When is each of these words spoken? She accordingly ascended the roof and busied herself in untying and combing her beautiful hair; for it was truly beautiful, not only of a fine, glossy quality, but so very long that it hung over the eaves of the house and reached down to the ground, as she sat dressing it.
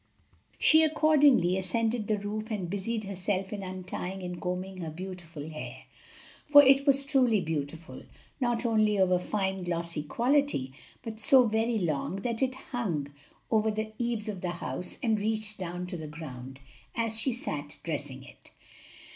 She 0.57 0.81
accordingly 0.81 1.55
ascended 1.59 2.07
the 2.07 2.17
roof 2.17 2.49
and 2.49 2.67
busied 2.71 3.03
herself 3.03 3.53
in 3.53 3.61
untying 3.61 4.23
and 4.23 4.41
combing 4.41 4.77
her 4.77 4.89
beautiful 4.89 5.47
hair; 5.47 5.83
for 6.43 6.63
it 6.63 6.87
was 6.87 7.05
truly 7.05 7.39
beautiful, 7.39 8.01
not 8.39 8.65
only 8.65 8.97
of 8.97 9.11
a 9.11 9.19
fine, 9.19 9.63
glossy 9.63 10.01
quality, 10.01 10.73
but 11.03 11.21
so 11.21 11.45
very 11.45 11.77
long 11.77 12.15
that 12.23 12.41
it 12.41 12.55
hung 12.71 13.13
over 13.51 13.69
the 13.69 13.91
eaves 13.99 14.27
of 14.27 14.41
the 14.41 14.49
house 14.57 14.97
and 15.03 15.19
reached 15.19 15.59
down 15.59 15.85
to 15.85 15.97
the 15.97 16.07
ground, 16.07 16.59
as 16.95 17.19
she 17.19 17.31
sat 17.31 17.77
dressing 17.83 18.23
it. 18.23 18.49